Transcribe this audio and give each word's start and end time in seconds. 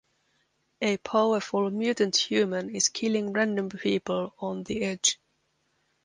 A 0.81 0.97
powerful 0.97 1.69
mutant 1.69 2.17
human 2.17 2.75
is 2.75 2.89
killing 2.89 3.33
random 3.33 3.69
people 3.69 4.33
on 4.39 4.63
The 4.63 4.81
Edge. 4.83 5.19